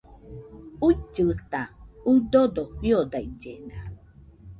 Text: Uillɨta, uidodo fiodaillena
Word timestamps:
Uillɨta, 0.85 1.61
uidodo 2.09 2.63
fiodaillena 2.79 3.77